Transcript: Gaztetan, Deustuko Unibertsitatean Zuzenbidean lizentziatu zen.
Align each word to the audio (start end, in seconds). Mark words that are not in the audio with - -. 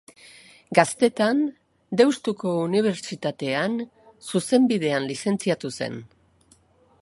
Gaztetan, 0.77 1.43
Deustuko 2.01 2.53
Unibertsitatean 2.61 3.77
Zuzenbidean 4.31 5.07
lizentziatu 5.13 5.73
zen. 5.79 6.01